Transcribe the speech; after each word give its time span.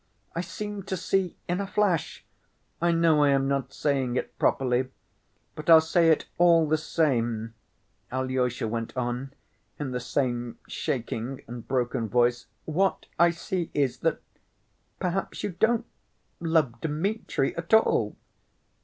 I 0.35 0.41
seemed 0.41 0.87
to 0.87 0.97
see 0.97 1.37
in 1.47 1.61
a 1.61 1.67
flash... 1.67 2.25
I 2.81 2.91
know 2.91 3.23
I 3.23 3.29
am 3.29 3.47
not 3.47 3.71
saying 3.71 4.15
it 4.15 4.35
properly, 4.39 4.87
but 5.53 5.69
I'll 5.69 5.79
say 5.79 6.09
it 6.09 6.25
all 6.39 6.67
the 6.67 6.79
same," 6.79 7.53
Alyosha 8.11 8.67
went 8.67 8.97
on 8.97 9.31
in 9.77 9.91
the 9.91 9.99
same 9.99 10.57
shaking 10.67 11.43
and 11.45 11.67
broken 11.67 12.09
voice. 12.09 12.47
"What 12.65 13.05
I 13.19 13.29
see 13.29 13.69
is 13.75 13.99
that 13.99 14.21
perhaps 14.99 15.43
you 15.43 15.51
don't 15.51 15.85
love 16.39 16.81
Dmitri 16.81 17.55
at 17.55 17.71
all 17.71 18.17